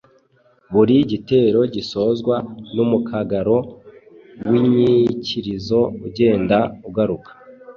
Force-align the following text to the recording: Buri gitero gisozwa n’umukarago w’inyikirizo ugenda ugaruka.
Buri 0.73 0.95
gitero 1.11 1.59
gisozwa 1.75 2.35
n’umukarago 2.75 3.57
w’inyikirizo 4.49 5.79
ugenda 6.07 6.57
ugaruka. 6.87 7.31